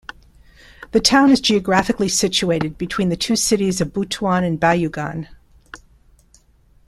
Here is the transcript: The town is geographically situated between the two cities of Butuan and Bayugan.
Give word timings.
The 0.93 0.99
town 0.99 1.29
is 1.29 1.39
geographically 1.39 2.09
situated 2.09 2.75
between 2.75 3.09
the 3.09 3.15
two 3.15 3.35
cities 3.35 3.81
of 3.81 3.93
Butuan 3.93 4.43
and 4.43 4.59
Bayugan. 4.59 5.27